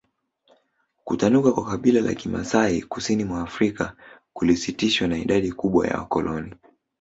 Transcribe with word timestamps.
Kutanuka 1.05 1.51
kwa 1.51 1.65
kabila 1.65 2.01
la 2.01 2.13
Kimasai 2.13 2.81
kusini 2.81 3.23
mwa 3.23 3.41
Afrika 3.41 3.93
kulisitishwa 4.33 5.07
na 5.07 5.17
idadi 5.17 5.51
kubwa 5.51 5.87
ya 5.87 5.97
wakoloni 5.97 6.55